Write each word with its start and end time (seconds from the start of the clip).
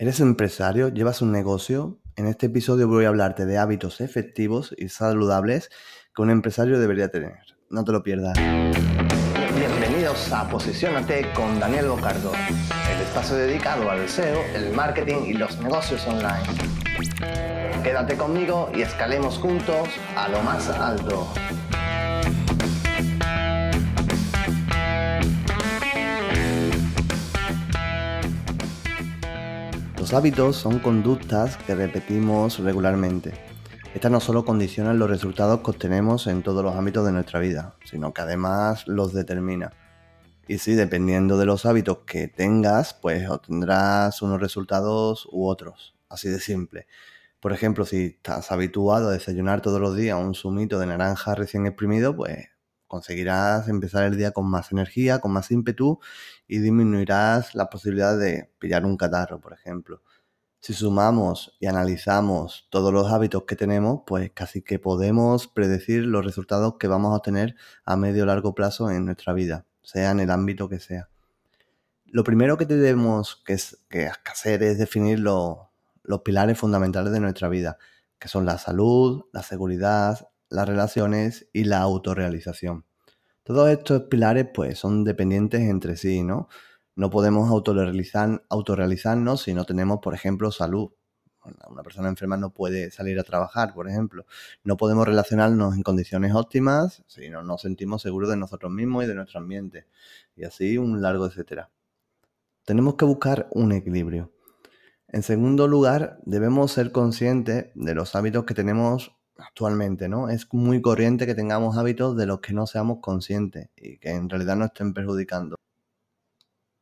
¿Eres 0.00 0.20
empresario? 0.20 0.90
¿Llevas 0.90 1.22
un 1.22 1.32
negocio? 1.32 1.98
En 2.14 2.28
este 2.28 2.46
episodio 2.46 2.86
voy 2.86 3.04
a 3.04 3.08
hablarte 3.08 3.46
de 3.46 3.58
hábitos 3.58 4.00
efectivos 4.00 4.72
y 4.78 4.90
saludables 4.90 5.70
que 6.14 6.22
un 6.22 6.30
empresario 6.30 6.78
debería 6.78 7.08
tener. 7.08 7.34
No 7.68 7.82
te 7.82 7.90
lo 7.90 8.04
pierdas. 8.04 8.38
Bienvenidos 9.56 10.32
a 10.32 10.48
Posicionate 10.48 11.32
con 11.34 11.58
Daniel 11.58 11.88
Bocardo, 11.88 12.30
el 12.32 13.00
espacio 13.00 13.34
dedicado 13.34 13.90
al 13.90 14.08
SEO, 14.08 14.38
el 14.54 14.72
marketing 14.72 15.24
y 15.26 15.32
los 15.32 15.58
negocios 15.58 16.06
online. 16.06 16.46
Quédate 17.82 18.16
conmigo 18.16 18.70
y 18.72 18.82
escalemos 18.82 19.36
juntos 19.38 19.88
a 20.14 20.28
lo 20.28 20.40
más 20.42 20.68
alto. 20.68 21.26
Los 30.08 30.14
hábitos 30.14 30.56
son 30.56 30.78
conductas 30.78 31.58
que 31.58 31.74
repetimos 31.74 32.60
regularmente. 32.60 33.34
Estas 33.92 34.10
no 34.10 34.20
solo 34.20 34.42
condicionan 34.42 34.98
los 34.98 35.10
resultados 35.10 35.60
que 35.60 35.70
obtenemos 35.70 36.26
en 36.28 36.42
todos 36.42 36.64
los 36.64 36.74
ámbitos 36.74 37.04
de 37.04 37.12
nuestra 37.12 37.40
vida, 37.40 37.74
sino 37.84 38.14
que 38.14 38.22
además 38.22 38.88
los 38.88 39.12
determina. 39.12 39.70
Y 40.46 40.60
sí, 40.60 40.72
dependiendo 40.72 41.36
de 41.36 41.44
los 41.44 41.66
hábitos 41.66 41.98
que 42.06 42.26
tengas, 42.26 42.94
pues 42.94 43.28
obtendrás 43.28 44.22
unos 44.22 44.40
resultados 44.40 45.28
u 45.30 45.46
otros. 45.46 45.94
Así 46.08 46.30
de 46.30 46.40
simple. 46.40 46.86
Por 47.38 47.52
ejemplo, 47.52 47.84
si 47.84 48.06
estás 48.06 48.50
habituado 48.50 49.10
a 49.10 49.12
desayunar 49.12 49.60
todos 49.60 49.78
los 49.78 49.94
días 49.94 50.18
un 50.18 50.34
zumito 50.34 50.78
de 50.78 50.86
naranja 50.86 51.34
recién 51.34 51.66
exprimido, 51.66 52.16
pues 52.16 52.48
conseguirás 52.88 53.68
empezar 53.68 54.04
el 54.04 54.16
día 54.16 54.32
con 54.32 54.50
más 54.50 54.72
energía, 54.72 55.20
con 55.20 55.32
más 55.32 55.50
ímpetu 55.50 56.00
y 56.48 56.58
disminuirás 56.58 57.54
la 57.54 57.70
posibilidad 57.70 58.18
de 58.18 58.50
pillar 58.58 58.84
un 58.84 58.96
catarro, 58.96 59.40
por 59.40 59.52
ejemplo. 59.52 60.02
Si 60.60 60.74
sumamos 60.74 61.56
y 61.60 61.66
analizamos 61.66 62.66
todos 62.70 62.92
los 62.92 63.12
hábitos 63.12 63.44
que 63.44 63.54
tenemos, 63.54 64.00
pues 64.06 64.32
casi 64.34 64.62
que 64.62 64.80
podemos 64.80 65.46
predecir 65.46 66.04
los 66.04 66.24
resultados 66.24 66.74
que 66.78 66.88
vamos 66.88 67.12
a 67.12 67.18
obtener 67.18 67.54
a 67.84 67.96
medio 67.96 68.24
o 68.24 68.26
largo 68.26 68.54
plazo 68.54 68.90
en 68.90 69.04
nuestra 69.04 69.32
vida, 69.34 69.66
sea 69.82 70.10
en 70.10 70.20
el 70.20 70.30
ámbito 70.30 70.68
que 70.68 70.80
sea. 70.80 71.08
Lo 72.06 72.24
primero 72.24 72.56
que 72.56 72.66
tenemos 72.66 73.42
que, 73.44 74.10
hacer 74.24 74.62
es 74.62 74.78
definir 74.78 75.20
los 75.20 75.68
pilares 76.24 76.58
fundamentales 76.58 77.12
de 77.12 77.20
nuestra 77.20 77.48
vida, 77.48 77.78
que 78.18 78.28
son 78.28 78.44
la 78.46 78.58
salud, 78.58 79.26
la 79.32 79.42
seguridad, 79.42 80.28
las 80.48 80.68
relaciones 80.68 81.48
y 81.52 81.64
la 81.64 81.78
autorrealización. 81.78 82.87
Todos 83.48 83.70
estos 83.70 84.02
pilares 84.02 84.46
pues 84.52 84.78
son 84.78 85.04
dependientes 85.04 85.62
entre 85.62 85.96
sí, 85.96 86.22
¿no? 86.22 86.50
No 86.96 87.08
podemos 87.08 87.48
autorrealizar, 87.48 88.44
autorrealizarnos 88.50 89.40
si 89.40 89.54
no 89.54 89.64
tenemos, 89.64 90.00
por 90.02 90.12
ejemplo, 90.12 90.52
salud. 90.52 90.90
Una 91.70 91.82
persona 91.82 92.10
enferma 92.10 92.36
no 92.36 92.52
puede 92.52 92.90
salir 92.90 93.18
a 93.18 93.22
trabajar, 93.22 93.72
por 93.72 93.88
ejemplo. 93.88 94.26
No 94.64 94.76
podemos 94.76 95.08
relacionarnos 95.08 95.74
en 95.76 95.82
condiciones 95.82 96.34
óptimas 96.34 97.02
si 97.06 97.30
no 97.30 97.42
nos 97.42 97.62
sentimos 97.62 98.02
seguros 98.02 98.28
de 98.28 98.36
nosotros 98.36 98.70
mismos 98.70 99.04
y 99.04 99.06
de 99.06 99.14
nuestro 99.14 99.40
ambiente. 99.40 99.86
Y 100.36 100.44
así 100.44 100.76
un 100.76 101.00
largo 101.00 101.24
etcétera. 101.24 101.70
Tenemos 102.66 102.96
que 102.96 103.06
buscar 103.06 103.48
un 103.52 103.72
equilibrio. 103.72 104.30
En 105.06 105.22
segundo 105.22 105.68
lugar, 105.68 106.18
debemos 106.26 106.72
ser 106.72 106.92
conscientes 106.92 107.70
de 107.74 107.94
los 107.94 108.14
hábitos 108.14 108.44
que 108.44 108.52
tenemos 108.52 109.17
actualmente, 109.38 110.08
¿no? 110.08 110.28
Es 110.28 110.52
muy 110.52 110.82
corriente 110.82 111.26
que 111.26 111.34
tengamos 111.34 111.76
hábitos 111.78 112.16
de 112.16 112.26
los 112.26 112.40
que 112.40 112.52
no 112.52 112.66
seamos 112.66 112.98
conscientes 113.00 113.70
y 113.76 113.98
que 113.98 114.10
en 114.10 114.28
realidad 114.28 114.56
nos 114.56 114.68
estén 114.68 114.92
perjudicando. 114.92 115.56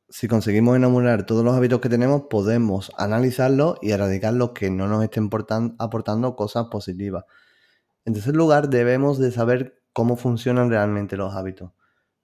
Si 0.09 0.29
conseguimos 0.29 0.77
enamorar 0.77 1.27
todos 1.27 1.45
los 1.45 1.55
hábitos 1.55 1.81
que 1.81 1.89
tenemos, 1.89 2.23
podemos 2.31 2.93
analizarlos 2.97 3.79
y 3.83 3.91
erradicar 3.91 4.35
los 4.35 4.53
que 4.53 4.71
no 4.71 4.87
nos 4.89 5.03
estén 5.05 5.29
aportando 5.79 6.37
cosas 6.37 6.67
positivas. 6.71 7.25
En 8.05 8.15
tercer 8.15 8.37
lugar, 8.37 8.69
debemos 8.71 9.19
de 9.19 9.33
saber 9.33 9.83
cómo 9.93 10.17
funcionan 10.17 10.71
realmente 10.71 11.17
los 11.17 11.35
hábitos. 11.35 11.73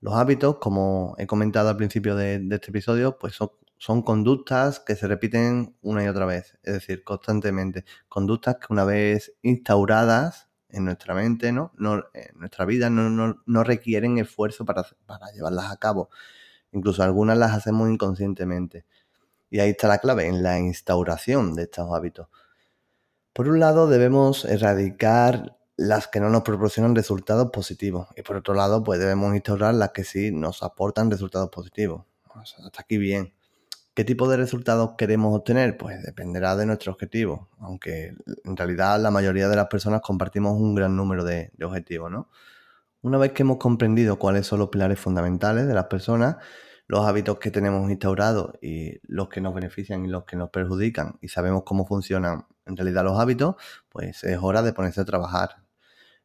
Los 0.00 0.15
hábitos, 0.15 0.59
como 0.59 1.15
he 1.19 1.26
comentado 1.26 1.69
al 1.69 1.76
principio 1.76 2.16
de, 2.16 2.38
de 2.38 2.54
este 2.54 2.71
episodio, 2.71 3.19
pues 3.19 3.34
son 3.34 3.50
son 3.82 4.03
conductas 4.03 4.78
que 4.78 4.94
se 4.94 5.09
repiten 5.09 5.76
una 5.82 6.04
y 6.04 6.06
otra 6.06 6.25
vez, 6.25 6.56
es 6.62 6.75
decir, 6.75 7.03
constantemente. 7.03 7.84
Conductas 8.09 8.59
que 8.59 8.72
una 8.72 8.84
vez 8.84 9.34
instauradas 9.43 10.48
en 10.69 10.84
nuestra 10.84 11.16
mente, 11.16 11.50
¿no? 11.50 11.72
en 12.15 12.38
nuestra 12.38 12.65
vida, 12.65 12.91
no, 12.91 13.65
requieren 13.65 14.19
esfuerzo 14.19 14.65
para, 14.65 14.87
para, 15.04 15.32
llevarlas 15.32 15.72
a 15.72 15.78
cabo. 15.78 16.10
Incluso 16.71 17.03
algunas 17.03 17.37
las 17.37 17.50
hacemos 17.50 17.91
inconscientemente. 17.91 18.84
Y 19.50 19.59
ahí 19.59 19.71
está 19.71 19.88
la 19.88 19.98
clave, 19.98 20.28
en 20.28 20.44
la 20.44 20.60
instauración 20.60 21.56
de 21.56 21.65
estos 21.65 21.92
hábitos. 21.92 22.28
Por 23.32 23.48
un 23.48 23.59
lado, 23.59 23.88
debemos 23.88 24.44
erradicar 24.44 25.59
las 25.76 26.06
que 26.06 26.21
no 26.21 26.31
nos 26.31 26.42
proporcionan 26.42 26.94
resultados 26.94 27.50
positivos. 27.50 28.06
Y 28.15 28.22
por 28.22 28.37
otro 28.37 28.54
lado, 28.54 28.84
pues 28.84 29.00
debemos 29.00 29.34
instaurar 29.34 29.75
las 29.75 29.91
que 29.91 30.04
sí 30.04 30.31
nos 30.31 30.62
aportan 30.62 31.10
resultados 31.10 31.50
positivos. 31.50 32.04
hasta 32.32 32.82
aquí 32.82 32.97
bien. 32.97 33.34
¿Qué 33.94 34.04
tipo 34.04 34.26
de 34.26 34.38
resultados 34.38 34.92
queremos 34.97 35.36
obtener? 35.36 35.76
Pues 35.76 36.03
dependerá 36.03 36.56
de 36.56 36.64
nuestro 36.64 36.92
objetivo, 36.92 37.50
aunque 37.60 38.14
en 38.44 38.56
realidad 38.56 38.98
la 38.98 39.10
mayoría 39.10 39.48
de 39.48 39.56
las 39.56 39.66
personas 39.66 40.00
compartimos 40.00 40.58
un 40.58 40.75
gran 40.75 40.97
número 40.97 41.25
de, 41.25 41.53
objetivos, 41.62 42.10
¿no? 42.10 42.30
Una 43.03 43.19
vez 43.19 43.32
que 43.32 43.42
hemos 43.42 43.58
comprendido 43.58 44.19
cuáles 44.19 44.47
son 44.47 44.60
los 44.60 44.70
pilares 44.70 44.98
fundamentales 44.98 45.66
de 45.66 45.75
las 45.75 45.86
personas, 45.86 46.36
los 46.86 47.04
hábitos 47.06 47.38
que 47.38 47.50
tenemos 47.50 47.91
instaurados 47.91 48.53
y 48.62 48.98
los 49.03 49.28
que 49.28 49.42
nos 49.42 49.54
benefician 49.54 50.06
y 50.06 50.09
los 50.09 50.24
que 50.24 50.36
nos 50.36 50.50
perjudican 50.50 51.19
y 51.20 51.28
sabemos 51.28 51.64
cómo 51.64 51.86
funcionan 51.86 52.47
en 52.66 52.76
realidad 52.76 53.04
los 53.04 53.20
hábitos, 53.20 53.56
pues 53.91 54.24
es 54.24 54.38
hora 54.41 54.62
de 54.62 54.72
ponerse 54.72 55.03
a 55.03 55.04
trabajar 55.04 55.62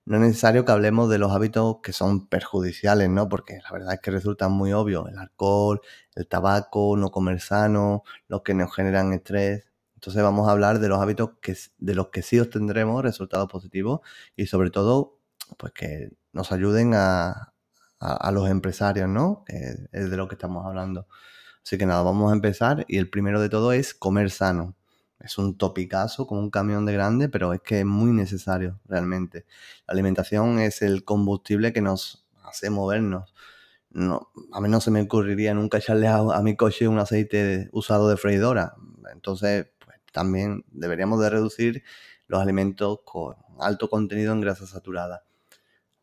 no 0.08 0.16
es 0.16 0.22
necesario 0.22 0.64
que 0.64 0.72
hablemos 0.72 1.10
de 1.10 1.18
los 1.18 1.34
hábitos 1.34 1.78
que 1.84 1.92
son 1.92 2.28
perjudiciales, 2.28 3.10
¿no? 3.10 3.28
Porque 3.28 3.60
la 3.62 3.72
verdad 3.74 3.94
es 3.96 4.00
que 4.00 4.10
resultan 4.10 4.54
muy 4.54 4.72
obvios. 4.72 5.10
El 5.10 5.18
alcohol, 5.18 5.82
el 6.16 6.28
tabaco, 6.28 6.96
no 6.96 7.12
comer 7.12 7.42
sano, 7.42 8.04
los 8.30 8.42
que 8.42 8.54
nos 8.54 8.74
generan 8.74 9.12
estrés. 9.12 9.66
Entonces 9.96 10.24
vamos 10.24 10.48
a 10.48 10.52
hablar 10.54 10.80
de 10.80 10.88
los 10.88 11.02
hábitos 11.02 11.32
que, 11.42 11.58
de 11.78 11.94
los 11.94 12.08
que 12.08 12.22
sí 12.22 12.40
obtendremos 12.40 13.04
resultados 13.04 13.50
positivos 13.50 14.00
y 14.38 14.46
sobre 14.48 14.70
todo, 14.70 15.20
pues 15.58 15.74
que 15.74 16.12
nos 16.32 16.54
ayuden 16.54 16.94
a, 16.96 17.54
a 18.00 18.32
los 18.32 18.50
empresarios, 18.50 19.10
¿no? 19.10 19.44
Que 19.46 19.76
es 19.92 20.10
de 20.10 20.18
lo 20.18 20.30
que 20.30 20.36
estamos 20.36 20.66
hablando. 20.66 21.08
Así 21.66 21.78
que 21.78 21.86
nada, 21.86 22.02
vamos 22.04 22.32
a 22.32 22.36
empezar 22.36 22.86
y 22.88 22.98
el 22.98 23.10
primero 23.10 23.42
de 23.42 23.50
todo 23.50 23.74
es 23.74 23.94
comer 23.94 24.32
sano. 24.32 24.78
Es 25.20 25.38
un 25.38 25.58
topicazo 25.58 26.28
como 26.28 26.42
un 26.42 26.52
camión 26.52 26.86
de 26.86 26.94
grande, 26.94 27.30
pero 27.30 27.54
es 27.54 27.62
que 27.62 27.80
es 27.80 27.86
muy 27.86 28.12
necesario 28.12 28.80
realmente. 28.86 29.46
La 29.88 29.94
alimentación 29.94 30.60
es 30.60 30.82
el 30.82 31.04
combustible 31.04 31.74
que 31.74 31.82
nos 31.82 32.28
hace 32.44 32.70
movernos. 32.70 33.34
No, 33.90 34.32
a 34.52 34.62
mí 34.62 34.70
no 34.70 34.80
se 34.82 34.92
me 34.92 35.02
ocurriría 35.02 35.54
nunca 35.54 35.80
echarle 35.80 36.08
a, 36.08 36.22
mi 36.44 36.56
coche 36.56 36.88
un 36.88 37.00
aceite 37.00 37.70
usado 37.72 38.10
de 38.10 38.18
freidora. 38.18 38.76
Entonces, 39.12 39.68
pues 39.84 39.98
también 40.12 40.66
deberíamos 40.72 41.20
de 41.22 41.30
reducir 41.30 41.84
los 42.28 42.42
alimentos 42.42 43.00
con 43.06 43.36
alto 43.60 43.90
contenido 43.90 44.34
en 44.34 44.42
grasa 44.42 44.68
saturada. 44.68 45.24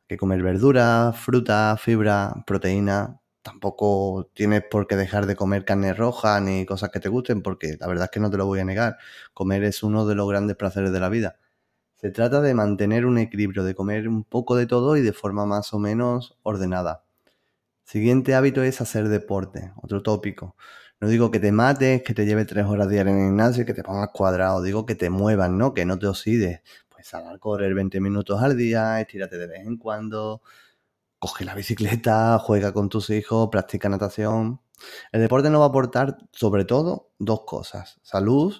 Hay 0.02 0.08
que 0.08 0.16
comer 0.16 0.42
verduras, 0.42 1.16
fruta, 1.16 1.76
fibra, 1.78 2.34
proteína, 2.46 3.20
tampoco 3.44 4.30
tienes 4.34 4.64
por 4.68 4.88
qué 4.88 4.96
dejar 4.96 5.26
de 5.26 5.36
comer 5.36 5.64
carne 5.64 5.94
roja 5.94 6.40
ni 6.40 6.66
cosas 6.66 6.90
que 6.90 6.98
te 7.00 7.10
gusten, 7.10 7.42
porque 7.42 7.76
la 7.78 7.86
verdad 7.86 8.06
es 8.06 8.10
que 8.10 8.20
no 8.20 8.30
te 8.30 8.38
lo 8.38 8.46
voy 8.46 8.60
a 8.60 8.64
negar. 8.64 8.98
Comer 9.34 9.64
es 9.64 9.82
uno 9.84 10.06
de 10.06 10.16
los 10.16 10.28
grandes 10.28 10.56
placeres 10.56 10.92
de 10.92 11.00
la 11.00 11.10
vida. 11.10 11.36
Se 11.96 12.10
trata 12.10 12.40
de 12.40 12.54
mantener 12.54 13.06
un 13.06 13.18
equilibrio, 13.18 13.64
de 13.64 13.74
comer 13.74 14.08
un 14.08 14.24
poco 14.24 14.56
de 14.56 14.66
todo 14.66 14.96
y 14.96 15.02
de 15.02 15.12
forma 15.12 15.46
más 15.46 15.74
o 15.74 15.78
menos 15.78 16.38
ordenada. 16.42 17.04
Siguiente 17.84 18.34
hábito 18.34 18.62
es 18.62 18.80
hacer 18.80 19.08
deporte, 19.08 19.72
otro 19.82 20.02
tópico. 20.02 20.56
No 21.00 21.08
digo 21.08 21.30
que 21.30 21.40
te 21.40 21.52
mates, 21.52 22.02
que 22.02 22.14
te 22.14 22.26
lleve 22.26 22.46
tres 22.46 22.66
horas 22.66 22.88
diarias 22.88 23.14
en 23.14 23.22
el 23.22 23.28
gimnasio 23.28 23.62
y 23.64 23.66
que 23.66 23.74
te 23.74 23.82
pongas 23.84 24.08
cuadrado, 24.12 24.62
digo 24.62 24.86
que 24.86 24.94
te 24.94 25.10
muevas, 25.10 25.50
¿no? 25.50 25.74
Que 25.74 25.84
no 25.84 25.98
te 25.98 26.06
oxides. 26.06 26.62
Pues 26.88 27.06
sal 27.08 27.28
a 27.28 27.38
correr 27.38 27.74
20 27.74 28.00
minutos 28.00 28.42
al 28.42 28.56
día, 28.56 29.00
estírate 29.00 29.36
de 29.38 29.46
vez 29.46 29.66
en 29.66 29.76
cuando, 29.76 30.42
coge 31.24 31.46
la 31.46 31.54
bicicleta, 31.54 32.38
juega 32.38 32.74
con 32.74 32.90
tus 32.90 33.08
hijos, 33.08 33.48
practica 33.50 33.88
natación. 33.88 34.60
El 35.10 35.22
deporte 35.22 35.48
nos 35.48 35.62
va 35.62 35.64
a 35.64 35.68
aportar 35.68 36.18
sobre 36.32 36.66
todo 36.66 37.12
dos 37.18 37.46
cosas, 37.46 37.98
salud, 38.02 38.54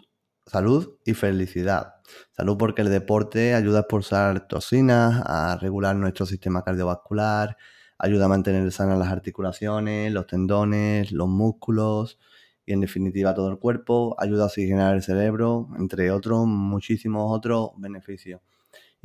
salud 0.46 0.96
y 1.04 1.12
felicidad. 1.12 1.96
Salud 2.30 2.56
porque 2.56 2.80
el 2.80 2.88
deporte 2.88 3.54
ayuda 3.54 3.76
a 3.76 3.80
expulsar 3.82 4.48
toxinas, 4.48 5.22
a 5.26 5.58
regular 5.60 5.94
nuestro 5.94 6.24
sistema 6.24 6.64
cardiovascular, 6.64 7.58
ayuda 7.98 8.24
a 8.24 8.28
mantener 8.28 8.72
sanas 8.72 8.98
las 8.98 9.08
articulaciones, 9.08 10.10
los 10.10 10.26
tendones, 10.26 11.12
los 11.12 11.28
músculos 11.28 12.18
y 12.64 12.72
en 12.72 12.80
definitiva 12.80 13.34
todo 13.34 13.50
el 13.50 13.58
cuerpo, 13.58 14.16
ayuda 14.18 14.44
a 14.44 14.46
oxigenar 14.46 14.94
el 14.94 15.02
cerebro, 15.02 15.68
entre 15.78 16.10
otros 16.10 16.46
muchísimos 16.46 17.30
otros 17.30 17.72
beneficios 17.76 18.40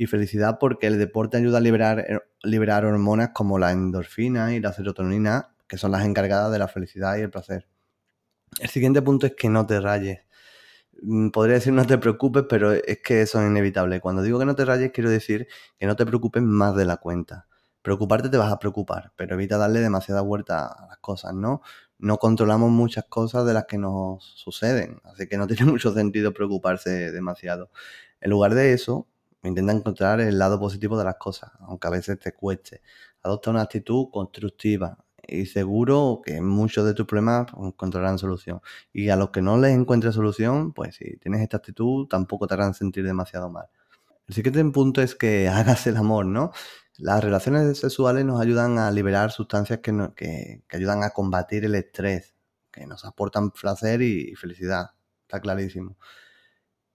y 0.00 0.06
felicidad 0.06 0.56
porque 0.58 0.86
el 0.86 0.98
deporte 0.98 1.36
ayuda 1.36 1.58
a 1.58 1.60
liberar, 1.60 1.98
eh, 1.98 2.20
liberar 2.42 2.86
hormonas 2.86 3.32
como 3.34 3.58
la 3.58 3.70
endorfina 3.70 4.54
y 4.54 4.58
la 4.58 4.72
serotonina, 4.72 5.54
que 5.68 5.76
son 5.76 5.92
las 5.92 6.06
encargadas 6.06 6.50
de 6.50 6.58
la 6.58 6.68
felicidad 6.68 7.18
y 7.18 7.20
el 7.20 7.28
placer. 7.28 7.68
El 8.60 8.70
siguiente 8.70 9.02
punto 9.02 9.26
es 9.26 9.34
que 9.34 9.50
no 9.50 9.66
te 9.66 9.78
rayes. 9.78 10.20
Mm, 11.02 11.28
podría 11.28 11.56
decir 11.56 11.74
no 11.74 11.86
te 11.86 11.98
preocupes, 11.98 12.44
pero 12.48 12.72
es 12.72 13.00
que 13.04 13.20
eso 13.20 13.42
es 13.42 13.46
inevitable. 13.46 14.00
Cuando 14.00 14.22
digo 14.22 14.38
que 14.38 14.46
no 14.46 14.54
te 14.54 14.64
rayes, 14.64 14.90
quiero 14.90 15.10
decir 15.10 15.48
que 15.78 15.84
no 15.84 15.96
te 15.96 16.06
preocupes 16.06 16.42
más 16.42 16.74
de 16.76 16.86
la 16.86 16.96
cuenta. 16.96 17.46
Preocuparte 17.82 18.30
te 18.30 18.38
vas 18.38 18.50
a 18.50 18.58
preocupar, 18.58 19.12
pero 19.16 19.34
evita 19.34 19.58
darle 19.58 19.80
demasiada 19.80 20.22
vuelta 20.22 20.66
a 20.66 20.86
las 20.86 20.98
cosas, 21.00 21.34
¿no? 21.34 21.60
No 21.98 22.16
controlamos 22.16 22.70
muchas 22.70 23.04
cosas 23.04 23.44
de 23.44 23.52
las 23.52 23.66
que 23.66 23.76
nos 23.76 24.24
suceden, 24.24 25.02
así 25.04 25.26
que 25.28 25.36
no 25.36 25.46
tiene 25.46 25.70
mucho 25.70 25.92
sentido 25.92 26.32
preocuparse 26.32 27.12
demasiado. 27.12 27.70
En 28.22 28.30
lugar 28.30 28.54
de 28.54 28.72
eso, 28.72 29.06
intenta 29.48 29.72
encontrar 29.72 30.20
el 30.20 30.38
lado 30.38 30.58
positivo 30.60 30.98
de 30.98 31.04
las 31.04 31.16
cosas, 31.16 31.50
aunque 31.60 31.88
a 31.88 31.90
veces 31.90 32.18
te 32.18 32.32
cueste. 32.32 32.82
Adopta 33.22 33.50
una 33.50 33.62
actitud 33.62 34.08
constructiva, 34.12 34.98
y 35.30 35.46
seguro 35.46 36.22
que 36.24 36.40
muchos 36.40 36.84
de 36.86 36.94
tus 36.94 37.06
problemas 37.06 37.46
encontrarán 37.56 38.18
solución. 38.18 38.60
Y 38.92 39.10
a 39.10 39.16
los 39.16 39.30
que 39.30 39.42
no 39.42 39.58
les 39.58 39.72
encuentres 39.74 40.14
solución, 40.14 40.72
pues 40.72 40.96
si 40.96 41.16
tienes 41.18 41.40
esta 41.42 41.58
actitud, 41.58 42.08
tampoco 42.08 42.46
te 42.46 42.54
harán 42.54 42.74
sentir 42.74 43.04
demasiado 43.04 43.50
mal. 43.50 43.66
El 44.28 44.34
siguiente 44.34 44.64
punto 44.66 45.02
es 45.02 45.14
que 45.14 45.48
hagas 45.48 45.86
el 45.86 45.96
amor, 45.96 46.26
¿no? 46.26 46.52
Las 46.98 47.22
relaciones 47.24 47.78
sexuales 47.78 48.24
nos 48.24 48.40
ayudan 48.40 48.78
a 48.78 48.90
liberar 48.90 49.30
sustancias 49.32 49.80
que, 49.80 50.10
que, 50.16 50.62
ayudan 50.70 51.02
a 51.04 51.10
combatir 51.10 51.64
el 51.64 51.74
estrés, 51.74 52.34
que 52.70 52.86
nos 52.86 53.04
aportan 53.04 53.50
placer 53.52 54.02
y 54.02 54.34
felicidad. 54.36 54.90
Está 55.22 55.40
clarísimo. 55.40 55.96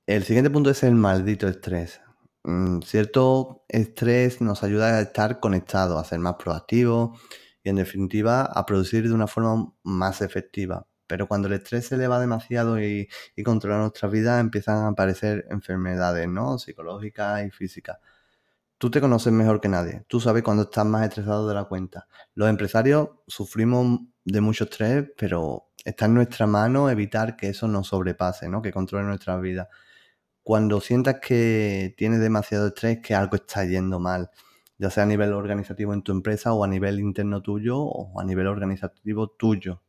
El 0.06 0.24
siguiente 0.24 0.52
punto 0.52 0.70
es 0.70 0.84
el 0.84 0.94
maldito 0.96 1.48
estrés. 1.48 2.02
Mm, 2.48 2.82
cierto 2.82 3.66
estrés 3.68 4.40
nos 4.40 4.64
ayuda 4.64 5.00
a 5.00 5.02
estar 5.02 5.40
conectados, 5.40 6.00
a 6.00 6.08
ser 6.08 6.20
más 6.20 6.36
proactivos 6.36 7.20
y 7.64 7.70
en 7.70 7.78
definitiva 7.78 8.44
a 8.44 8.66
producir 8.68 9.08
de 9.08 9.14
una 9.16 9.26
forma 9.26 9.74
más 9.84 10.22
efectiva. 10.22 10.86
Pero 11.08 11.28
cuando 11.28 11.48
el 11.48 11.56
estrés 11.56 11.88
se 11.88 11.96
eleva 11.96 12.20
demasiado 12.20 12.80
y, 12.80 13.10
controla 13.44 13.80
nuestra 13.80 14.10
vida, 14.10 14.40
empiezan 14.40 14.78
a 14.84 14.88
aparecer 14.90 15.48
enfermedades, 15.50 16.28
¿no? 16.28 16.60
Psicológicas 16.60 17.46
y 17.48 17.52
físicas. 17.52 17.98
Tú 18.78 18.92
te 18.92 19.02
conoces 19.02 19.34
mejor 19.34 19.62
que 19.62 19.70
nadie. 19.70 20.06
Tú 20.08 20.20
sabes 20.20 20.44
cuando 20.44 20.64
estás 20.64 20.86
más 20.86 21.04
estresado 21.08 21.48
de 21.48 21.56
la 21.56 21.66
cuenta. 21.66 22.08
Los 22.36 22.50
empresarios 22.50 23.10
sufrimos 23.28 24.02
de 24.24 24.42
mucho 24.42 24.66
estrés, 24.66 25.06
pero 25.18 25.72
está 25.84 26.06
en 26.06 26.16
nuestra 26.16 26.48
mano 26.48 26.90
evitar 26.90 27.36
que 27.36 27.50
eso 27.50 27.68
nos 27.68 27.88
sobrepase, 27.88 28.50
¿no? 28.50 28.62
Que 28.62 28.72
controle 28.72 29.06
nuestra 29.06 29.38
vida. 29.38 29.70
Cuando 30.46 30.80
sientas 30.80 31.18
que 31.20 31.94
tienes 31.98 32.22
demasiado 32.22 32.68
estrés, 32.68 33.00
que 33.02 33.14
algo 33.14 33.36
está 33.36 33.66
yendo 33.66 34.00
mal 34.00 34.32
ya 34.78 34.90
sea 34.90 35.04
a 35.04 35.06
nivel 35.08 35.34
organizativo 35.34 35.94
en 35.94 36.02
tu 36.02 36.12
empresa 36.12 36.54
o 36.54 36.64
a 36.64 36.68
nivel 36.68 37.00
interno 37.00 37.42
tuyo 37.42 37.80
o 37.80 38.20
a 38.20 38.24
nivel 38.24 38.48
organizativo 38.48 39.30
tuyo. 39.30 39.82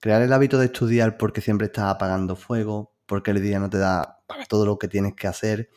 Crear 0.00 0.22
el 0.22 0.32
hábito 0.32 0.58
de 0.58 0.66
estudiar 0.66 1.16
porque 1.16 1.40
siempre 1.40 1.66
estás 1.66 1.86
apagando 1.86 2.36
fuego, 2.36 2.94
porque 3.06 3.32
el 3.32 3.42
día 3.42 3.58
no 3.58 3.70
te 3.70 3.78
da 3.78 4.20
para 4.26 4.46
todo 4.46 4.66
lo 4.66 4.78
que 4.78 4.88
tienes 4.88 5.14
que 5.14 5.26
hacer, 5.26 5.70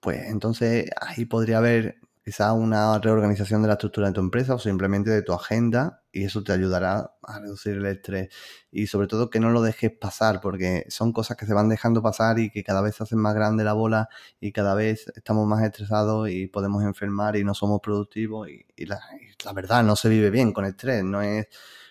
pues 0.00 0.26
entonces 0.28 0.90
ahí 1.00 1.26
podría 1.26 1.58
haber 1.58 1.99
quizá 2.30 2.52
una 2.52 2.96
reorganización 3.00 3.60
de 3.60 3.66
la 3.66 3.74
estructura 3.74 4.06
de 4.06 4.12
tu 4.12 4.20
empresa 4.20 4.54
o 4.54 4.58
simplemente 4.60 5.10
de 5.10 5.22
tu 5.22 5.32
agenda 5.32 6.04
y 6.12 6.22
eso 6.22 6.44
te 6.44 6.52
ayudará 6.52 7.16
a 7.24 7.40
reducir 7.40 7.74
el 7.74 7.86
estrés 7.86 8.28
y 8.70 8.86
sobre 8.86 9.08
todo 9.08 9.30
que 9.30 9.40
no 9.40 9.50
lo 9.50 9.62
dejes 9.62 9.90
pasar 9.90 10.40
porque 10.40 10.84
son 10.90 11.12
cosas 11.12 11.36
que 11.36 11.44
se 11.44 11.54
van 11.54 11.68
dejando 11.68 12.02
pasar 12.02 12.38
y 12.38 12.50
que 12.50 12.62
cada 12.62 12.82
vez 12.82 12.94
se 12.94 13.02
hacen 13.02 13.18
más 13.18 13.34
grande 13.34 13.64
la 13.64 13.72
bola 13.72 14.08
y 14.38 14.52
cada 14.52 14.76
vez 14.76 15.12
estamos 15.16 15.44
más 15.48 15.64
estresados 15.64 16.30
y 16.30 16.46
podemos 16.46 16.84
enfermar 16.84 17.34
y 17.34 17.42
no 17.42 17.52
somos 17.52 17.80
productivos 17.80 18.48
y, 18.48 18.86
la, 18.86 19.00
la, 19.44 19.52
verdad 19.52 19.82
no 19.82 19.96
se 19.96 20.08
vive 20.08 20.30
bien 20.30 20.52
con 20.52 20.64
estrés, 20.64 21.02
no 21.02 21.22
es, 21.22 21.48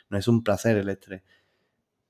no 0.07 0.17
es 0.17 0.25
un 0.29 0.41
placer 0.41 0.77
el 0.77 0.87
estrés. 0.87 1.21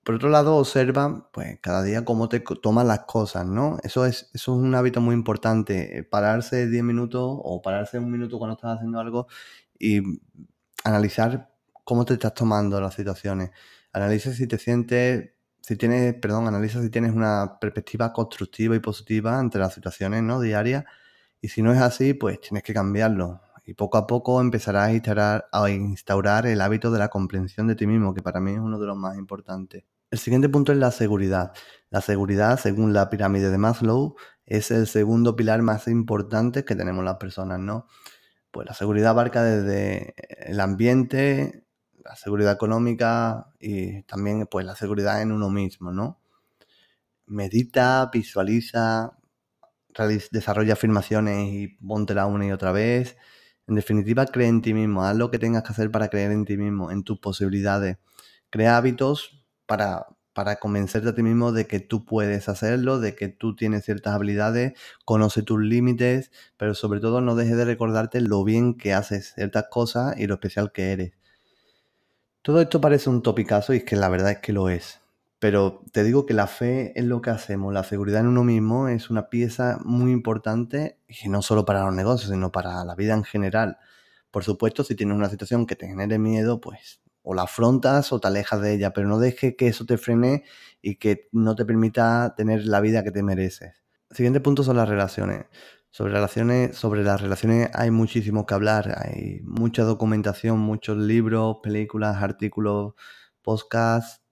Por 0.09 0.15
otro 0.15 0.29
lado, 0.29 0.55
observa, 0.55 1.29
pues, 1.31 1.59
cada 1.61 1.83
día 1.83 2.03
cómo 2.03 2.29
te 2.29 2.39
toman 2.39 2.87
las 2.87 3.01
cosas, 3.01 3.45
¿no? 3.45 3.77
Eso 3.83 4.07
es, 4.07 4.31
eso 4.33 4.53
es 4.53 4.59
un 4.59 4.73
hábito 4.73 5.01
muy 5.01 5.13
importante. 5.13 5.99
Eh, 5.99 6.03
pararse 6.03 6.67
10 6.67 6.83
minutos 6.83 7.21
o 7.23 7.61
pararse 7.61 7.99
un 7.99 8.09
minuto 8.09 8.39
cuando 8.39 8.55
estás 8.55 8.77
haciendo 8.77 8.99
algo 8.99 9.27
y 9.77 10.01
analizar 10.83 11.51
cómo 11.83 12.05
te 12.05 12.15
estás 12.15 12.33
tomando 12.33 12.81
las 12.81 12.95
situaciones. 12.95 13.51
Analiza 13.93 14.33
si 14.33 14.47
te 14.47 14.57
sientes, 14.57 15.29
si 15.61 15.75
tienes, 15.75 16.15
perdón, 16.15 16.47
analiza 16.47 16.81
si 16.81 16.89
tienes 16.89 17.13
una 17.13 17.59
perspectiva 17.61 18.11
constructiva 18.11 18.75
y 18.75 18.79
positiva 18.79 19.37
ante 19.37 19.59
las 19.59 19.75
situaciones. 19.75 20.23
Diarias. 20.41 20.85
Y 21.39 21.49
si 21.49 21.61
no 21.61 21.71
es 21.71 21.79
así, 21.79 22.15
pues 22.15 22.41
tienes 22.41 22.63
que 22.63 22.73
cambiarlo. 22.73 23.41
Y 23.63 23.75
poco 23.75 23.99
a 23.99 24.07
poco 24.07 24.41
empezarás 24.41 24.89
a 25.51 25.69
instaurar 25.69 26.47
el 26.47 26.61
hábito 26.61 26.89
de 26.89 26.97
la 26.97 27.09
comprensión 27.09 27.67
de 27.67 27.75
ti 27.75 27.85
mismo, 27.85 28.15
que 28.15 28.23
para 28.23 28.39
mí 28.39 28.53
es 28.53 28.59
uno 28.59 28.79
de 28.79 28.87
los 28.87 28.97
más 28.97 29.15
importantes. 29.15 29.83
El 30.11 30.17
siguiente 30.17 30.49
punto 30.49 30.71
es 30.71 30.77
la 30.79 30.91
seguridad. 30.91 31.53
La 31.91 32.01
seguridad, 32.01 32.59
según 32.59 32.93
la 32.93 33.09
pirámide 33.09 33.51
de 33.51 33.57
Maslow, 33.57 34.15
es 34.45 34.71
el 34.71 34.87
segundo 34.87 35.35
pilar 35.35 35.61
más 35.61 35.87
importante 35.87 36.65
que 36.65 36.75
tenemos 36.75 37.03
las 37.05 37.17
personas, 37.17 37.59
¿no? 37.59 37.87
Pues 38.51 38.67
la 38.67 38.73
seguridad 38.73 39.11
abarca 39.11 39.43
desde 39.43 40.15
el 40.49 40.59
ambiente, 40.59 41.65
la 42.03 42.15
seguridad 42.15 42.53
económica 42.53 43.53
y 43.59 44.03
también 44.03 44.47
pues 44.49 44.65
la 44.65 44.75
seguridad 44.75 45.21
en 45.21 45.31
uno 45.31 45.49
mismo, 45.51 45.91
¿no? 45.91 46.19
Medita, 47.27 48.09
visualiza, 48.11 49.17
desarrolla 50.31 50.73
afirmaciones 50.73 51.53
y 51.53 51.67
póntela 51.67 52.25
una 52.25 52.47
y 52.47 52.51
otra 52.51 52.71
vez. 52.71 53.17
En 53.67 53.75
definitiva, 53.75 54.25
cree 54.25 54.47
en 54.47 54.61
ti 54.63 54.73
mismo, 54.73 55.03
haz 55.03 55.15
lo 55.15 55.29
que 55.29 55.37
tengas 55.37 55.61
que 55.63 55.73
hacer 55.73 55.91
para 55.91 56.09
creer 56.09 56.31
en 56.31 56.45
ti 56.45 56.57
mismo, 56.57 56.89
en 56.89 57.03
tus 57.03 57.19
posibilidades. 57.19 57.97
Crea 58.49 58.77
hábitos 58.77 59.38
para, 59.69 60.07
para 60.33 60.55
convencerte 60.55 61.09
a 61.09 61.13
ti 61.15 61.21
mismo 61.21 61.51
de 61.51 61.67
que 61.67 61.79
tú 61.79 62.03
puedes 62.03 62.49
hacerlo, 62.49 62.99
de 62.99 63.15
que 63.15 63.27
tú 63.27 63.55
tienes 63.55 63.85
ciertas 63.85 64.15
habilidades, 64.15 64.73
conoce 65.05 65.43
tus 65.43 65.61
límites, 65.61 66.31
pero 66.57 66.73
sobre 66.73 66.99
todo 66.99 67.21
no 67.21 67.35
dejes 67.35 67.55
de 67.55 67.65
recordarte 67.65 68.19
lo 68.19 68.43
bien 68.43 68.73
que 68.73 68.93
haces 68.93 69.33
ciertas 69.35 69.65
cosas 69.69 70.17
y 70.17 70.25
lo 70.25 70.33
especial 70.33 70.71
que 70.71 70.91
eres. 70.91 71.11
Todo 72.41 72.61
esto 72.61 72.81
parece 72.81 73.11
un 73.11 73.21
topicazo 73.21 73.75
y 73.75 73.77
es 73.77 73.83
que 73.83 73.95
la 73.95 74.09
verdad 74.09 74.31
es 74.31 74.39
que 74.39 74.53
lo 74.53 74.69
es. 74.69 75.01
Pero 75.37 75.83
te 75.91 76.03
digo 76.03 76.25
que 76.25 76.33
la 76.33 76.47
fe 76.47 76.99
en 76.99 77.07
lo 77.07 77.21
que 77.21 77.29
hacemos, 77.29 77.71
la 77.71 77.83
seguridad 77.83 78.21
en 78.21 78.27
uno 78.27 78.43
mismo 78.43 78.87
es 78.87 79.11
una 79.11 79.29
pieza 79.29 79.77
muy 79.85 80.11
importante 80.11 80.97
y 81.07 81.29
no 81.29 81.43
solo 81.43 81.63
para 81.63 81.83
los 81.85 81.93
negocios, 81.93 82.31
sino 82.31 82.51
para 82.51 82.83
la 82.85 82.95
vida 82.95 83.13
en 83.13 83.23
general. 83.23 83.77
Por 84.31 84.43
supuesto, 84.43 84.83
si 84.83 84.95
tienes 84.95 85.15
una 85.15 85.29
situación 85.29 85.67
que 85.67 85.75
te 85.75 85.87
genere 85.87 86.17
miedo, 86.17 86.59
pues 86.59 87.01
o 87.29 87.35
la 87.35 87.43
afrontas 87.43 88.11
o 88.11 88.19
te 88.19 88.27
alejas 88.27 88.59
de 88.59 88.73
ella, 88.73 88.91
pero 88.91 89.07
no 89.07 89.19
dejes 89.19 89.53
que 89.55 89.67
eso 89.67 89.85
te 89.85 89.99
frene 89.99 90.45
y 90.81 90.95
que 90.95 91.29
no 91.31 91.53
te 91.55 91.63
permita 91.63 92.33
tener 92.35 92.65
la 92.65 92.81
vida 92.81 93.03
que 93.03 93.11
te 93.11 93.21
mereces. 93.21 93.83
Siguiente 94.09 94.39
punto 94.39 94.63
son 94.63 94.77
las 94.77 94.89
relaciones. 94.89 95.45
Sobre 95.91 96.13
relaciones, 96.13 96.75
sobre 96.75 97.03
las 97.03 97.21
relaciones 97.21 97.69
hay 97.75 97.91
muchísimo 97.91 98.47
que 98.47 98.55
hablar, 98.55 98.97
hay 98.97 99.41
mucha 99.43 99.83
documentación, 99.83 100.57
muchos 100.57 100.97
libros, 100.97 101.57
películas, 101.61 102.17
artículos, 102.17 102.95
podcasts, 103.43 104.23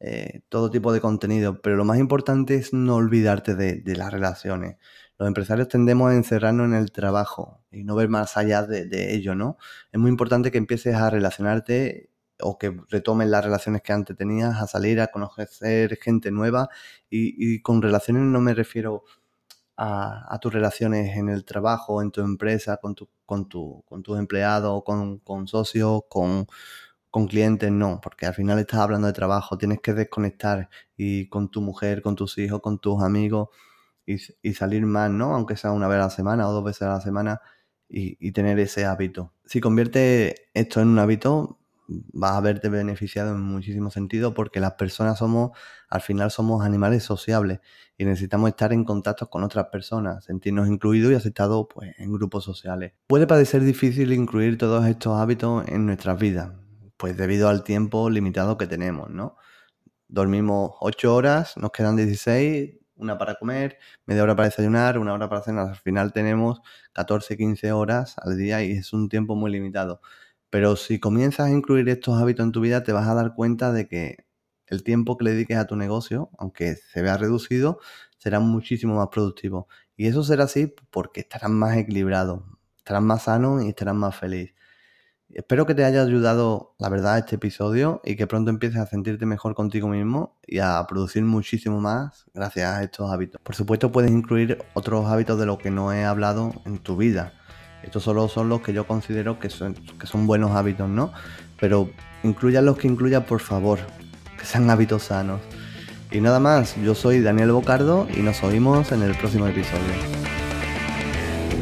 eh, 0.00 0.40
todo 0.48 0.70
tipo 0.70 0.94
de 0.94 1.02
contenido, 1.02 1.60
pero 1.60 1.76
lo 1.76 1.84
más 1.84 1.98
importante 1.98 2.54
es 2.54 2.72
no 2.72 2.94
olvidarte 2.96 3.54
de, 3.54 3.82
las 3.96 4.10
relaciones. 4.10 4.78
Los 5.18 5.28
empresarios 5.28 5.68
tendemos 5.68 6.10
a 6.10 6.14
encerrarnos 6.14 6.68
en 6.68 6.74
el 6.74 6.90
trabajo 6.90 7.62
y 7.70 7.84
no 7.84 7.96
ver 7.96 8.08
más 8.08 8.38
allá 8.38 8.62
de 8.62 9.14
ello, 9.14 9.34
¿no? 9.34 9.58
Es 9.92 10.00
muy 10.00 10.10
importante 10.10 10.50
que 10.50 10.56
empieces 10.56 10.94
a 10.94 11.10
relacionarte 11.10 12.15
o 12.40 12.58
que 12.58 12.76
retomen 12.90 13.30
las 13.30 13.44
relaciones 13.44 13.82
que 13.82 13.92
antes 13.92 14.16
tenías, 14.16 14.60
a 14.60 14.66
salir, 14.66 15.00
a 15.00 15.08
conocer 15.08 15.98
gente 15.98 16.30
nueva. 16.30 16.68
Y, 17.10 17.60
con 17.62 17.82
relaciones 17.82 18.22
no 18.24 18.40
me 18.40 18.54
refiero 18.54 19.04
a, 19.76 20.38
tus 20.40 20.52
relaciones 20.52 21.16
en 21.16 21.28
el 21.28 21.44
trabajo, 21.44 22.02
en 22.02 22.10
tu 22.10 22.20
empresa, 22.22 22.78
con, 22.78 22.94
tu, 22.94 23.08
con, 23.26 23.48
tu, 23.48 23.84
con 23.86 24.02
tus 24.02 24.18
empleados, 24.18 24.82
con, 24.84 25.18
con 25.20 25.46
socios, 25.48 26.02
con, 26.08 26.46
con 27.10 27.26
clientes, 27.28 27.70
no, 27.72 28.00
porque 28.02 28.26
al 28.26 28.34
final 28.34 28.58
estás 28.58 28.80
hablando 28.80 29.06
de 29.06 29.12
trabajo, 29.14 29.58
tienes 29.58 29.80
que 29.80 29.94
desconectar 29.94 30.68
y 30.96 31.28
con 31.28 31.50
tu 31.50 31.60
mujer, 31.62 32.02
con 32.02 32.16
tus 32.16 32.38
hijos, 32.38 32.60
con 32.60 32.78
tus 32.78 33.02
amigos 33.02 33.48
y, 34.06 34.16
y 34.42 34.54
salir 34.54 34.86
más, 34.86 35.10
¿no? 35.10 35.34
Aunque 35.34 35.56
sea 35.56 35.72
una 35.72 35.88
vez 35.88 35.96
a 35.98 36.02
la 36.04 36.10
semana 36.10 36.48
o 36.48 36.52
dos 36.52 36.64
veces 36.64 36.82
a 36.82 36.88
la 36.90 37.00
semana 37.00 37.40
y, 37.88 38.16
y 38.20 38.32
tener 38.32 38.58
ese 38.58 38.84
hábito. 38.84 39.32
Si 39.44 39.60
convierte 39.60 40.50
esto 40.54 40.80
en 40.80 40.88
un 40.88 40.98
hábito, 40.98 41.58
vas 41.88 42.32
a 42.32 42.40
verte 42.40 42.68
beneficiado 42.68 43.30
en 43.30 43.40
muchísimo 43.40 43.90
sentido 43.90 44.34
porque 44.34 44.60
las 44.60 44.72
personas 44.72 45.18
somos, 45.18 45.56
al 45.88 46.00
final 46.00 46.30
somos 46.30 46.64
animales 46.64 47.04
sociables 47.04 47.60
y 47.98 48.04
necesitamos 48.04 48.50
estar 48.50 48.72
en 48.72 48.84
contacto 48.84 49.28
con 49.30 49.42
otras 49.42 49.66
personas, 49.66 50.24
sentirnos 50.24 50.68
incluidos 50.68 51.12
y 51.12 51.14
aceptados 51.14 51.66
pues, 51.72 51.94
en 51.98 52.12
grupos 52.12 52.44
sociales. 52.44 52.92
Puede 53.06 53.26
parecer 53.26 53.62
difícil 53.62 54.12
incluir 54.12 54.58
todos 54.58 54.86
estos 54.86 55.18
hábitos 55.18 55.66
en 55.68 55.86
nuestras 55.86 56.18
vidas, 56.18 56.50
pues 56.96 57.16
debido 57.16 57.48
al 57.48 57.64
tiempo 57.64 58.10
limitado 58.10 58.56
que 58.58 58.66
tenemos, 58.66 59.10
¿no? 59.10 59.36
Dormimos 60.08 60.72
8 60.80 61.14
horas, 61.14 61.56
nos 61.56 61.72
quedan 61.72 61.96
16, 61.96 62.74
una 62.96 63.18
para 63.18 63.34
comer, 63.36 63.78
media 64.06 64.22
hora 64.22 64.34
para 64.36 64.48
desayunar, 64.48 64.98
una 64.98 65.12
hora 65.12 65.28
para 65.28 65.42
cenar. 65.42 65.68
Al 65.68 65.76
final 65.76 66.12
tenemos 66.12 66.60
14, 66.92 67.36
15 67.36 67.72
horas 67.72 68.16
al 68.18 68.36
día 68.36 68.62
y 68.62 68.72
es 68.72 68.92
un 68.92 69.08
tiempo 69.08 69.34
muy 69.34 69.50
limitado. 69.50 70.00
Pero 70.56 70.74
si 70.76 70.98
comienzas 70.98 71.48
a 71.48 71.50
incluir 71.50 71.86
estos 71.90 72.18
hábitos 72.18 72.46
en 72.46 72.50
tu 72.50 72.62
vida, 72.62 72.82
te 72.82 72.90
vas 72.90 73.06
a 73.06 73.12
dar 73.12 73.34
cuenta 73.34 73.72
de 73.72 73.86
que 73.88 74.24
el 74.68 74.84
tiempo 74.84 75.18
que 75.18 75.26
le 75.26 75.32
dediques 75.32 75.58
a 75.58 75.66
tu 75.66 75.76
negocio, 75.76 76.30
aunque 76.38 76.76
se 76.76 77.02
vea 77.02 77.18
reducido, 77.18 77.78
será 78.16 78.40
muchísimo 78.40 78.96
más 78.96 79.08
productivo. 79.08 79.68
Y 79.98 80.06
eso 80.06 80.22
será 80.24 80.44
así 80.44 80.74
porque 80.90 81.20
estarás 81.20 81.50
más 81.50 81.76
equilibrado, 81.76 82.42
estarás 82.78 83.02
más 83.02 83.24
sano 83.24 83.60
y 83.62 83.68
estarás 83.68 83.96
más 83.96 84.16
feliz. 84.16 84.54
Espero 85.28 85.66
que 85.66 85.74
te 85.74 85.84
haya 85.84 86.00
ayudado, 86.00 86.74
la 86.78 86.88
verdad, 86.88 87.18
este 87.18 87.36
episodio 87.36 88.00
y 88.02 88.16
que 88.16 88.26
pronto 88.26 88.48
empieces 88.48 88.78
a 88.78 88.86
sentirte 88.86 89.26
mejor 89.26 89.54
contigo 89.54 89.88
mismo 89.88 90.38
y 90.46 90.60
a 90.60 90.82
producir 90.88 91.22
muchísimo 91.22 91.82
más 91.82 92.24
gracias 92.32 92.78
a 92.78 92.82
estos 92.82 93.12
hábitos. 93.12 93.42
Por 93.42 93.54
supuesto, 93.54 93.92
puedes 93.92 94.10
incluir 94.10 94.56
otros 94.72 95.04
hábitos 95.04 95.38
de 95.38 95.44
los 95.44 95.58
que 95.58 95.70
no 95.70 95.92
he 95.92 96.06
hablado 96.06 96.54
en 96.64 96.78
tu 96.78 96.96
vida. 96.96 97.34
Estos 97.86 98.02
solo 98.02 98.28
son 98.28 98.48
los 98.48 98.60
que 98.60 98.72
yo 98.72 98.86
considero 98.86 99.38
que 99.38 99.48
son, 99.48 99.74
que 99.74 100.06
son 100.06 100.26
buenos 100.26 100.56
hábitos, 100.56 100.88
¿no? 100.88 101.12
Pero 101.58 101.88
incluya 102.24 102.60
los 102.60 102.76
que 102.76 102.88
incluya, 102.88 103.24
por 103.24 103.40
favor, 103.40 103.78
que 104.38 104.44
sean 104.44 104.68
hábitos 104.68 105.04
sanos. 105.04 105.40
Y 106.10 106.20
nada 106.20 106.40
más, 106.40 106.76
yo 106.76 106.94
soy 106.94 107.20
Daniel 107.20 107.52
Bocardo 107.52 108.06
y 108.14 108.20
nos 108.20 108.42
oímos 108.42 108.92
en 108.92 109.02
el 109.02 109.14
próximo 109.14 109.46
episodio. 109.46 110.26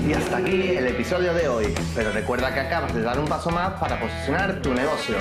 Y 0.07 0.12
hasta 0.12 0.37
aquí 0.37 0.76
el 0.76 0.87
episodio 0.87 1.33
de 1.33 1.49
hoy, 1.49 1.73
pero 1.95 2.12
recuerda 2.12 2.52
que 2.52 2.61
acabas 2.61 2.95
de 2.95 3.00
dar 3.00 3.19
un 3.19 3.26
paso 3.26 3.50
más 3.50 3.81
para 3.81 3.99
posicionar 3.99 4.61
tu 4.61 4.75
negocio. 4.75 5.16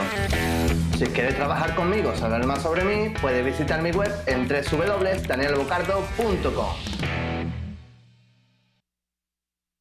Si 0.97 1.05
quieres 1.05 1.35
trabajar 1.35 1.73
conmigo, 1.75 2.13
saber 2.15 2.45
más 2.45 2.63
sobre 2.63 2.83
mí, 2.83 3.13
puedes 3.21 3.45
visitar 3.45 3.81
mi 3.81 3.91
web 3.91 4.11
en 4.25 4.45
www.danielbocardo.com. 4.47 7.12